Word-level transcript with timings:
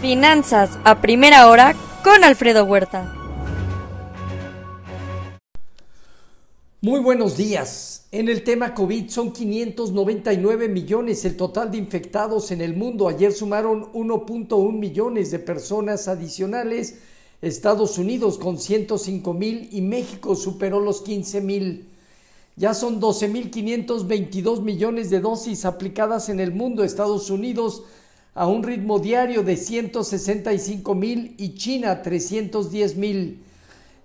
Finanzas 0.00 0.78
a 0.84 1.00
primera 1.00 1.48
hora 1.48 1.74
con 2.04 2.22
Alfredo 2.22 2.64
Huerta. 2.64 3.14
Muy 6.82 7.00
buenos 7.00 7.38
días. 7.38 8.06
En 8.12 8.28
el 8.28 8.44
tema 8.44 8.74
COVID 8.74 9.08
son 9.08 9.32
599 9.32 10.68
millones 10.68 11.24
el 11.24 11.36
total 11.36 11.70
de 11.70 11.78
infectados 11.78 12.50
en 12.50 12.60
el 12.60 12.76
mundo. 12.76 13.08
Ayer 13.08 13.32
sumaron 13.32 13.90
1.1 13.94 14.72
millones 14.72 15.30
de 15.30 15.38
personas 15.38 16.08
adicionales. 16.08 16.98
Estados 17.40 17.96
Unidos 17.96 18.36
con 18.36 18.58
105 18.58 19.32
mil 19.32 19.70
y 19.72 19.80
México 19.80 20.36
superó 20.36 20.78
los 20.78 21.00
15 21.00 21.40
mil. 21.40 21.88
Ya 22.56 22.74
son 22.74 23.00
12.522 23.00 24.60
millones 24.60 25.08
de 25.08 25.20
dosis 25.20 25.64
aplicadas 25.64 26.28
en 26.28 26.40
el 26.40 26.52
mundo. 26.52 26.84
Estados 26.84 27.30
Unidos 27.30 27.84
a 28.36 28.46
un 28.46 28.62
ritmo 28.62 28.98
diario 28.98 29.42
de 29.42 29.56
165 29.56 30.94
mil 30.94 31.34
y 31.38 31.54
China 31.54 32.02
310 32.02 32.96
mil. 32.96 33.42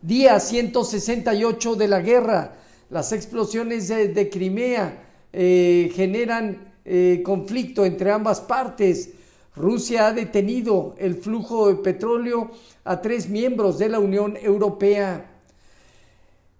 Día 0.01 0.39
168 0.39 1.75
de 1.75 1.87
la 1.89 1.99
guerra. 1.99 2.55
Las 2.89 3.11
explosiones 3.11 3.89
de, 3.89 4.29
Crimea 4.29 5.03
eh, 5.33 5.91
generan 5.93 6.73
eh, 6.85 7.21
conflicto 7.25 7.83
entre 7.85 8.11
ambas 8.11 8.39
partes. 8.39 9.09
Rusia 9.53 10.07
ha 10.07 10.13
detenido 10.13 10.95
el 10.97 11.15
flujo 11.15 11.67
de 11.67 11.75
petróleo 11.75 12.51
a 12.85 13.01
tres 13.01 13.29
miembros 13.29 13.77
de 13.79 13.89
la 13.89 13.99
Unión 13.99 14.37
Europea. 14.41 15.30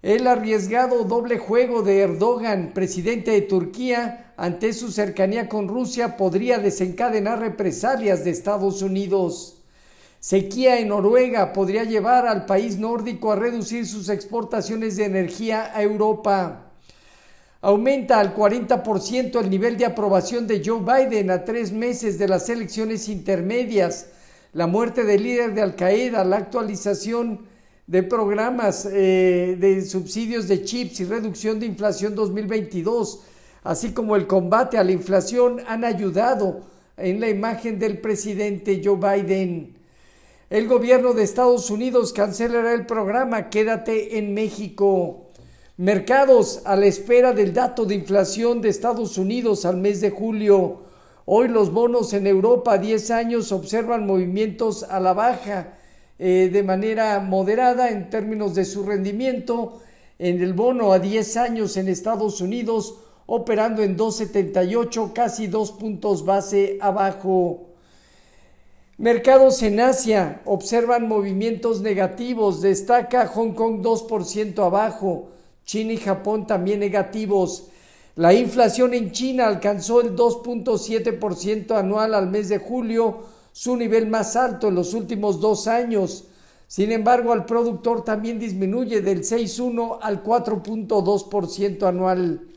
El 0.02 0.26
arriesgado 0.26 1.04
doble 1.04 1.38
juego 1.38 1.84
de 1.84 2.00
Erdogan, 2.00 2.72
presidente 2.74 3.30
de 3.30 3.42
Turquía, 3.42 4.34
ante 4.36 4.74
su 4.74 4.92
cercanía 4.92 5.48
con 5.48 5.68
Rusia 5.68 6.18
podría 6.18 6.58
desencadenar 6.58 7.40
represalias 7.40 8.24
de 8.24 8.32
Estados 8.32 8.82
Unidos. 8.82 9.62
Sequía 10.20 10.80
en 10.80 10.88
Noruega 10.88 11.54
podría 11.54 11.84
llevar 11.84 12.26
al 12.26 12.48
país 12.48 12.80
nórdico 12.80 13.32
a 13.32 13.36
reducir 13.36 13.86
sus 13.86 14.10
exportaciones 14.10 14.98
de 14.98 15.06
energía 15.06 15.72
a 15.72 15.84
Europa. 15.84 16.72
Aumenta 17.62 18.20
al 18.20 18.36
40% 18.36 19.40
el 19.40 19.52
nivel 19.52 19.78
de 19.78 19.86
aprobación 19.86 20.48
de 20.48 20.64
Joe 20.66 20.80
Biden 20.80 21.30
a 21.30 21.46
tres 21.46 21.72
meses 21.72 22.18
de 22.18 22.28
las 22.28 22.50
elecciones 22.50 23.08
intermedias. 23.08 24.08
La 24.54 24.66
muerte 24.66 25.04
del 25.04 25.22
líder 25.22 25.54
de 25.54 25.62
Al 25.62 25.76
Qaeda, 25.76 26.24
la 26.24 26.38
actualización 26.38 27.51
de 27.92 28.04
programas 28.04 28.88
eh, 28.90 29.58
de 29.60 29.82
subsidios 29.82 30.48
de 30.48 30.64
chips 30.64 31.02
y 31.02 31.04
reducción 31.04 31.60
de 31.60 31.66
inflación 31.66 32.16
2022, 32.16 33.20
así 33.66 33.92
como 33.92 34.16
el 34.16 34.28
combate 34.28 34.78
a 34.78 34.84
la 34.86 34.94
inflación, 34.94 35.60
han 35.68 35.84
ayudado 35.84 36.62
en 36.96 37.20
la 37.20 37.28
imagen 37.28 37.80
del 37.80 37.98
presidente 37.98 38.82
Joe 38.82 38.96
Biden. 38.96 39.76
El 40.50 40.70
gobierno 40.70 41.14
de 41.14 41.24
Estados 41.24 41.70
Unidos 41.70 42.14
cancelará 42.14 42.74
el 42.74 42.86
programa 42.86 43.50
Quédate 43.50 44.18
en 44.18 44.34
México. 44.34 45.26
Mercados 45.76 46.62
a 46.64 46.78
la 46.78 46.86
espera 46.86 47.34
del 47.34 47.54
dato 47.54 47.84
de 47.84 47.96
inflación 47.96 48.62
de 48.62 48.70
Estados 48.70 49.18
Unidos 49.18 49.66
al 49.66 49.76
mes 49.76 50.00
de 50.00 50.12
julio. 50.12 50.84
Hoy 51.26 51.50
los 51.50 51.74
bonos 51.74 52.14
en 52.14 52.26
Europa 52.26 52.76
a 52.76 52.78
10 52.78 53.12
años 53.12 53.52
observan 53.52 54.08
movimientos 54.08 54.84
a 54.84 55.02
la 55.02 55.12
baja 55.12 55.74
eh, 56.24 56.52
de 56.54 56.62
manera 56.62 57.20
moderada 57.20 57.90
en 57.90 58.12
términos 58.12 58.54
de 58.54 58.64
su 58.64 58.84
rendimiento. 58.84 59.82
En 60.20 60.40
el 60.40 60.54
bono 60.54 60.94
a 60.94 61.00
10 61.00 61.36
años 61.38 61.78
en 61.78 61.88
Estados 61.88 62.42
Unidos 62.42 62.94
operando 63.26 63.82
en 63.82 63.98
2,78, 63.98 65.14
casi 65.14 65.48
dos 65.48 65.72
puntos 65.72 66.24
base 66.24 66.78
abajo. 66.80 67.70
Mercados 69.00 69.64
en 69.64 69.80
Asia 69.80 70.44
observan 70.46 71.08
movimientos 71.08 71.82
negativos. 71.82 72.62
Destaca 72.62 73.26
Hong 73.26 73.54
Kong 73.54 73.82
2% 73.82 74.64
abajo. 74.64 75.30
China 75.66 75.94
y 75.94 75.98
Japón 75.98 76.46
también 76.46 76.82
negativos. 76.82 77.70
La 78.16 78.32
inflación 78.36 78.94
en 78.94 79.12
China 79.12 79.48
alcanzó 79.48 80.02
el 80.02 80.16
2.7% 80.16 81.76
anual 81.80 82.14
al 82.14 82.30
mes 82.30 82.48
de 82.48 82.60
julio 82.60 83.41
su 83.52 83.76
nivel 83.76 84.08
más 84.08 84.36
alto 84.36 84.70
en 84.70 84.76
los 84.76 84.94
últimos 84.94 85.40
dos 85.40 85.68
años. 85.68 86.26
Sin 86.68 86.92
embargo, 86.92 87.34
el 87.34 87.46
productor 87.46 88.04
también 88.04 88.40
disminuye 88.40 89.02
del 89.02 89.24
6.1 89.24 90.00
al 90.02 90.24
4.2% 90.24 91.84
anual. 91.88 92.48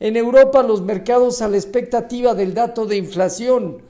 En 0.00 0.16
Europa, 0.16 0.62
los 0.62 0.82
mercados 0.82 1.42
a 1.42 1.48
la 1.48 1.56
expectativa 1.56 2.34
del 2.34 2.54
dato 2.54 2.86
de 2.86 2.96
inflación 2.96 3.82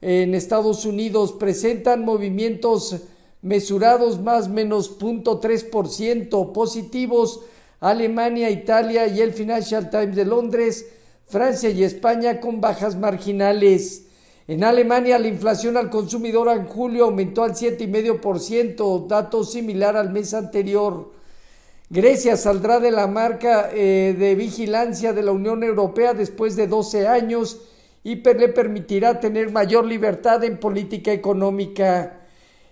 en 0.00 0.34
Estados 0.34 0.84
Unidos 0.84 1.32
presentan 1.32 2.04
movimientos 2.04 3.02
mesurados 3.42 4.20
más 4.20 4.48
menos 4.48 4.98
0.3% 4.98 6.52
positivos. 6.52 7.40
Alemania, 7.80 8.48
Italia 8.50 9.06
y 9.06 9.20
el 9.20 9.32
Financial 9.32 9.90
Times 9.90 10.16
de 10.16 10.24
Londres, 10.24 10.86
Francia 11.26 11.70
y 11.70 11.84
España 11.84 12.40
con 12.40 12.60
bajas 12.60 12.96
marginales. 12.96 14.06
En 14.48 14.64
Alemania 14.64 15.18
la 15.18 15.28
inflación 15.28 15.76
al 15.76 15.88
consumidor 15.88 16.48
en 16.48 16.66
julio 16.66 17.04
aumentó 17.04 17.44
al 17.44 17.54
7,5%, 17.54 19.06
dato 19.06 19.44
similar 19.44 19.96
al 19.96 20.10
mes 20.10 20.34
anterior. 20.34 21.12
Grecia 21.88 22.36
saldrá 22.36 22.80
de 22.80 22.90
la 22.90 23.06
marca 23.06 23.70
eh, 23.72 24.16
de 24.18 24.34
vigilancia 24.34 25.12
de 25.12 25.22
la 25.22 25.30
Unión 25.30 25.62
Europea 25.62 26.12
después 26.14 26.56
de 26.56 26.66
12 26.66 27.06
años 27.06 27.60
y 28.02 28.16
le 28.16 28.48
permitirá 28.48 29.20
tener 29.20 29.52
mayor 29.52 29.84
libertad 29.84 30.42
en 30.42 30.58
política 30.58 31.12
económica. 31.12 32.22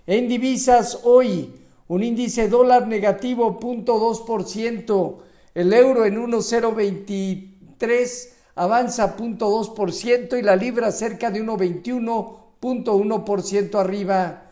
En 0.07 0.27
divisas 0.27 1.01
hoy, 1.05 1.55
un 1.87 2.03
índice 2.03 2.49
dólar 2.49 2.89
negativo 2.89 3.61
0.2%, 3.61 5.19
el 5.55 5.73
euro 5.73 6.05
en 6.05 6.19
1,023 6.19 8.40
avanza 8.55 9.17
0.2% 9.17 10.39
y 10.39 10.43
la 10.43 10.55
libra 10.57 10.93
cerca 10.93 11.31
de 11.31 11.43
1.21.1% 11.43 13.75
arriba. 13.77 14.43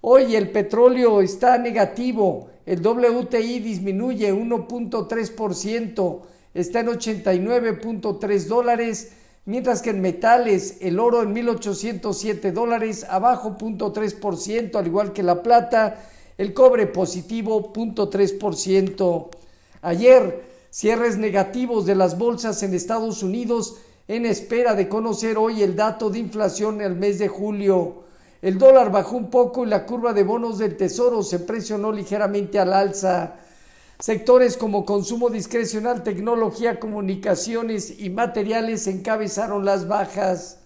Hoy 0.00 0.34
el 0.36 0.50
petróleo 0.50 1.22
está 1.22 1.56
negativo, 1.58 2.48
el 2.66 2.86
WTI 2.86 3.60
disminuye 3.60 4.34
1.3%, 4.34 6.20
está 6.52 6.80
en 6.80 6.88
89.3 6.88 8.46
dólares, 8.46 9.12
mientras 9.46 9.82
que 9.82 9.90
en 9.90 10.00
metales 10.00 10.78
el 10.80 10.98
oro 10.98 11.22
en 11.22 11.34
1.807 11.34 12.52
dólares, 12.52 13.04
abajo 13.08 13.56
0.3%, 13.58 14.76
al 14.76 14.86
igual 14.86 15.12
que 15.12 15.22
la 15.22 15.42
plata, 15.42 16.00
el 16.36 16.52
cobre 16.52 16.86
positivo 16.86 17.72
0.3%. 17.72 19.28
Ayer 19.82 20.53
cierres 20.74 21.18
negativos 21.18 21.86
de 21.86 21.94
las 21.94 22.18
bolsas 22.18 22.64
en 22.64 22.74
Estados 22.74 23.22
Unidos 23.22 23.76
en 24.08 24.26
espera 24.26 24.74
de 24.74 24.88
conocer 24.88 25.38
hoy 25.38 25.62
el 25.62 25.76
dato 25.76 26.10
de 26.10 26.18
inflación 26.18 26.80
el 26.80 26.96
mes 26.96 27.20
de 27.20 27.28
julio. 27.28 28.02
El 28.42 28.58
dólar 28.58 28.90
bajó 28.90 29.16
un 29.16 29.30
poco 29.30 29.64
y 29.64 29.68
la 29.68 29.86
curva 29.86 30.12
de 30.12 30.24
bonos 30.24 30.58
del 30.58 30.76
tesoro 30.76 31.22
se 31.22 31.38
presionó 31.38 31.92
ligeramente 31.92 32.58
al 32.58 32.72
alza. 32.72 33.36
Sectores 34.00 34.56
como 34.56 34.84
consumo 34.84 35.30
discrecional, 35.30 36.02
tecnología, 36.02 36.80
comunicaciones 36.80 38.00
y 38.00 38.10
materiales 38.10 38.88
encabezaron 38.88 39.64
las 39.64 39.86
bajas. 39.86 40.58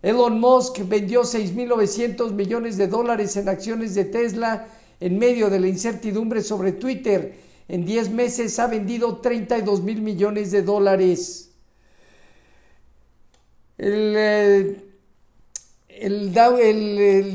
Elon 0.00 0.38
Musk 0.38 0.78
vendió 0.86 1.22
6.900 1.22 2.30
millones 2.30 2.76
de 2.76 2.86
dólares 2.86 3.36
en 3.36 3.48
acciones 3.48 3.96
de 3.96 4.04
Tesla 4.04 4.68
en 5.00 5.18
medio 5.18 5.50
de 5.50 5.58
la 5.58 5.66
incertidumbre 5.66 6.40
sobre 6.40 6.70
Twitter 6.70 7.52
en 7.68 7.84
10 7.84 8.10
meses 8.10 8.58
ha 8.58 8.66
vendido 8.66 9.18
32 9.18 9.82
mil 9.82 10.02
millones 10.02 10.50
de 10.50 10.62
dólares. 10.62 11.50
El, 13.78 14.16
el, 15.88 16.32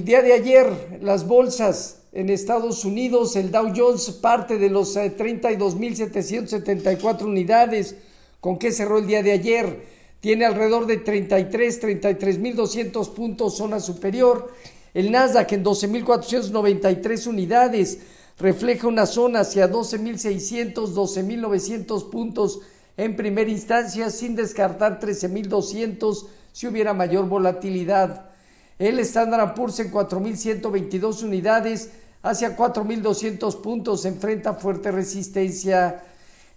día 0.06 0.21
de 0.21 0.33
ayer, 0.33 1.00
las 1.01 1.25
bolsas 1.27 2.01
en 2.12 2.30
Estados 2.30 2.83
Unidos, 2.86 3.36
el 3.36 3.50
Dow 3.51 3.74
Jones 3.75 4.12
parte 4.12 4.57
de 4.57 4.69
los 4.69 4.95
32.774 4.95 7.21
eh, 7.21 7.25
unidades 7.25 7.95
con 8.39 8.57
que 8.57 8.71
cerró 8.71 9.00
el 9.00 9.07
día 9.07 9.21
de 9.24 9.33
ayer. 9.33 10.00
Tiene 10.21 10.45
alrededor 10.45 10.86
de 10.86 10.98
33, 10.98 11.83
33.200 11.83 13.13
puntos 13.13 13.57
zona 13.57 13.80
superior. 13.80 14.51
El 14.94 15.09
Nasdaq 15.12 15.51
en 15.53 15.63
12.493 15.63 17.25
unidades 17.27 18.00
refleja 18.39 18.88
una 18.88 19.06
zona 19.06 19.41
hacia 19.41 19.69
12.600, 19.69 20.74
12.900 20.94 22.09
puntos 22.09 22.62
en 22.97 23.15
primera 23.15 23.50
instancia, 23.50 24.09
sin 24.09 24.36
descartar 24.36 25.00
13.200 25.00 26.25
si 26.51 26.68
hubiera 26.68 26.94
mayor 26.94 27.27
volatilidad. 27.27 28.30
El 28.77 29.00
Standard 29.00 29.53
Poor's 29.53 29.80
en 29.80 29.91
4.122 29.91 31.24
unidades 31.24 31.91
hacia 32.21 32.56
4.200 32.56 33.62
puntos 33.62 34.06
enfrenta 34.06 34.53
fuerte 34.53 34.91
resistencia. 34.91 36.03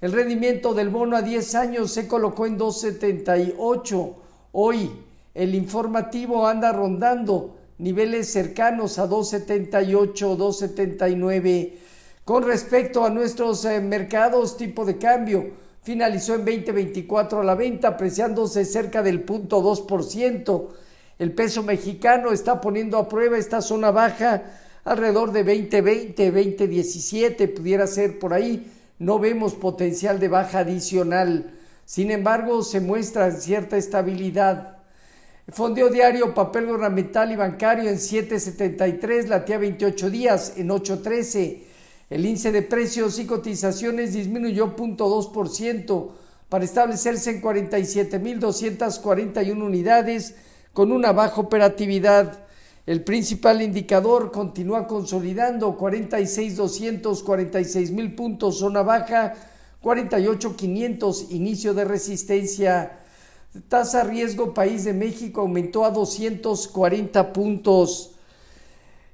El 0.00 0.12
rendimiento 0.12 0.74
del 0.74 0.88
bono 0.88 1.16
a 1.16 1.22
10 1.22 1.54
años 1.56 1.92
se 1.92 2.08
colocó 2.08 2.46
en 2.46 2.58
2.78. 2.58 4.14
Hoy 4.52 4.90
el 5.34 5.54
informativo 5.54 6.46
anda 6.46 6.72
rondando 6.72 7.56
niveles 7.78 8.32
cercanos 8.32 8.98
a 8.98 9.08
2.78, 9.08 10.36
2.79. 10.36 11.72
Con 12.24 12.44
respecto 12.44 13.04
a 13.04 13.10
nuestros 13.10 13.64
eh, 13.64 13.80
mercados, 13.80 14.56
tipo 14.56 14.84
de 14.84 14.98
cambio, 14.98 15.50
finalizó 15.82 16.34
en 16.34 16.44
2024 16.44 17.40
a 17.40 17.44
la 17.44 17.54
venta, 17.54 17.88
apreciándose 17.88 18.64
cerca 18.64 19.02
del 19.02 19.26
0.2%. 19.26 20.68
El 21.18 21.32
peso 21.32 21.62
mexicano 21.62 22.32
está 22.32 22.60
poniendo 22.60 22.98
a 22.98 23.08
prueba 23.08 23.38
esta 23.38 23.60
zona 23.60 23.90
baja 23.90 24.42
alrededor 24.84 25.32
de 25.32 25.44
2020, 25.44 26.30
2017, 26.30 27.48
pudiera 27.48 27.86
ser 27.86 28.18
por 28.18 28.32
ahí. 28.32 28.70
No 28.98 29.18
vemos 29.18 29.54
potencial 29.54 30.20
de 30.20 30.28
baja 30.28 30.60
adicional. 30.60 31.52
Sin 31.84 32.10
embargo, 32.10 32.62
se 32.62 32.80
muestra 32.80 33.30
cierta 33.32 33.76
estabilidad. 33.76 34.81
Fondeo 35.52 35.88
diario, 35.90 36.32
papel 36.32 36.64
gubernamental 36.66 37.30
y 37.30 37.36
bancario 37.36 37.90
en 37.90 37.96
7.73, 37.96 39.26
latía 39.26 39.58
28 39.58 40.08
días 40.08 40.54
en 40.56 40.70
8.13. 40.70 41.58
El 42.08 42.24
índice 42.24 42.52
de 42.52 42.62
precios 42.62 43.18
y 43.18 43.26
cotizaciones 43.26 44.14
disminuyó 44.14 44.74
0.2% 44.74 46.08
para 46.48 46.64
establecerse 46.64 47.32
en 47.32 47.42
47.241 47.42 49.62
unidades 49.62 50.36
con 50.72 50.90
una 50.90 51.12
baja 51.12 51.42
operatividad. 51.42 52.46
El 52.86 53.04
principal 53.04 53.60
indicador 53.60 54.32
continúa 54.32 54.86
consolidando 54.86 55.76
46.246 55.76 57.90
mil 57.90 58.14
puntos, 58.14 58.58
zona 58.58 58.80
baja 58.80 59.34
48.500, 59.82 61.30
inicio 61.30 61.74
de 61.74 61.84
resistencia. 61.84 63.01
Tasa 63.68 64.02
riesgo 64.02 64.54
país 64.54 64.84
de 64.84 64.94
México 64.94 65.42
aumentó 65.42 65.84
a 65.84 65.90
240 65.90 67.34
puntos. 67.34 68.12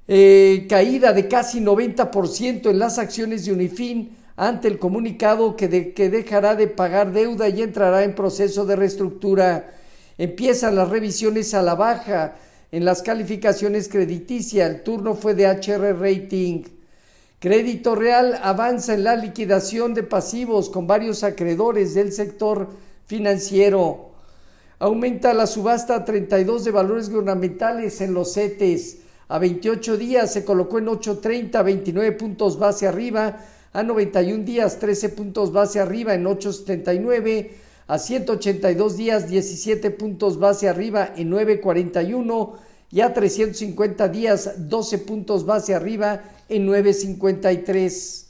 Eh, 0.07 0.65
caída 0.69 1.11
de 1.11 1.27
casi 1.27 1.59
90% 1.59 2.69
en 2.69 2.79
las 2.79 2.97
acciones 2.99 3.45
de 3.45 3.51
Unifin 3.51 4.15
ante 4.37 4.69
el 4.69 4.79
comunicado 4.79 5.57
que, 5.57 5.93
que 5.93 6.09
dejará 6.09 6.55
de 6.55 6.67
pagar 6.67 7.11
deuda 7.11 7.49
y 7.49 7.61
entrará 7.61 8.05
en 8.05 8.15
proceso 8.15 8.65
de 8.65 8.77
reestructura. 8.77 9.71
Empiezan 10.17 10.75
las 10.75 10.87
revisiones 10.87 11.53
a 11.53 11.61
la 11.61 11.75
baja 11.75 12.35
en 12.71 12.85
las 12.85 13.01
calificaciones 13.01 13.89
crediticias. 13.89 14.69
El 14.69 14.83
turno 14.83 15.15
fue 15.15 15.33
de 15.33 15.47
HR 15.47 15.99
Rating. 15.99 16.63
Crédito 17.39 17.93
Real 17.93 18.39
avanza 18.41 18.93
en 18.93 19.03
la 19.03 19.17
liquidación 19.17 19.93
de 19.93 20.03
pasivos 20.03 20.69
con 20.69 20.87
varios 20.87 21.25
acreedores 21.25 21.93
del 21.93 22.13
sector 22.13 22.69
financiero. 23.05 24.08
Aumenta 24.81 25.33
la 25.33 25.45
subasta 25.45 26.05
32 26.05 26.63
de 26.63 26.71
valores 26.71 27.09
gubernamentales 27.09 27.99
en 27.99 28.13
los 28.13 28.33
CETES. 28.33 28.99
A 29.27 29.37
28 29.37 29.97
días 29.97 30.31
se 30.31 30.45
colocó 30.45 30.79
en 30.79 30.85
8.30, 30.87 31.65
29 31.65 32.13
puntos 32.13 32.57
base 32.57 32.87
arriba. 32.87 33.45
A 33.73 33.83
91 33.83 34.45
días, 34.45 34.79
13 34.79 35.09
puntos 35.09 35.51
base 35.51 35.81
arriba 35.81 36.13
en 36.13 36.23
8.79. 36.23 37.49
A 37.87 37.99
182 37.99 38.95
días, 38.95 39.27
17 39.27 39.91
puntos 39.91 40.39
base 40.39 40.69
arriba 40.69 41.13
en 41.17 41.29
9.41. 41.29 42.53
Y 42.89 43.01
a 43.01 43.13
350 43.13 44.07
días, 44.07 44.69
12 44.69 44.97
puntos 44.99 45.45
base 45.45 45.75
arriba 45.75 46.23
en 46.47 46.65
9.53. 46.65 48.25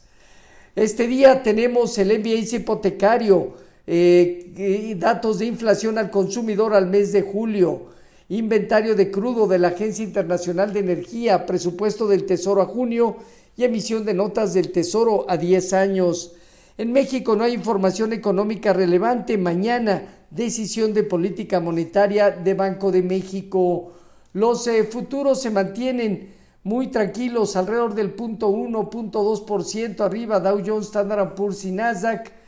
Este 0.75 1.07
día 1.07 1.43
tenemos 1.43 1.95
el 1.99 2.07
MBA 2.19 2.57
hipotecario, 2.57 3.53
eh, 3.91 4.95
datos 4.99 5.39
de 5.39 5.47
inflación 5.47 5.97
al 5.97 6.11
consumidor 6.11 6.75
al 6.75 6.85
mes 6.85 7.11
de 7.11 7.23
julio 7.23 7.87
inventario 8.29 8.95
de 8.95 9.09
crudo 9.09 9.47
de 9.47 9.57
la 9.57 9.69
Agencia 9.69 10.05
Internacional 10.05 10.71
de 10.71 10.79
Energía, 10.81 11.47
presupuesto 11.47 12.07
del 12.07 12.27
Tesoro 12.27 12.61
a 12.61 12.67
junio 12.67 13.17
y 13.57 13.63
emisión 13.63 14.05
de 14.05 14.13
notas 14.13 14.53
del 14.53 14.71
Tesoro 14.71 15.25
a 15.27 15.35
10 15.35 15.73
años. 15.73 16.33
En 16.77 16.93
México 16.93 17.35
no 17.35 17.43
hay 17.43 17.53
información 17.53 18.13
económica 18.13 18.71
relevante. 18.71 19.37
Mañana, 19.37 20.25
decisión 20.29 20.93
de 20.93 21.03
política 21.03 21.59
monetaria 21.59 22.29
de 22.29 22.53
Banco 22.53 22.91
de 22.91 23.01
México. 23.01 23.93
Los 24.33 24.67
eh, 24.67 24.83
futuros 24.83 25.41
se 25.41 25.49
mantienen 25.49 26.29
muy 26.63 26.87
tranquilos, 26.87 27.55
alrededor 27.55 27.95
del 27.95 28.11
punto 28.11 28.49
1, 28.49 28.89
punto 28.91 29.23
2% 29.23 30.01
arriba, 30.01 30.39
Dow 30.39 30.61
Jones, 30.63 30.85
Standard 30.85 31.33
Poor's 31.33 31.65
y 31.65 31.71
Nasdaq 31.71 32.38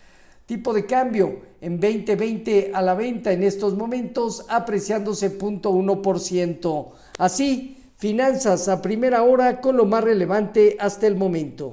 Tipo 0.52 0.74
de 0.74 0.86
cambio 0.86 1.40
en 1.62 1.80
2020 1.80 2.72
a 2.74 2.82
la 2.82 2.94
venta 2.94 3.32
en 3.32 3.42
estos 3.42 3.74
momentos 3.78 4.46
apreciándose 4.50 5.40
0.1%. 5.40 6.88
Así, 7.20 7.78
finanzas 7.96 8.68
a 8.68 8.82
primera 8.82 9.24
hora 9.24 9.62
con 9.62 9.78
lo 9.78 9.86
más 9.86 10.04
relevante 10.04 10.76
hasta 10.78 11.08
el 11.08 11.16
momento. 11.16 11.70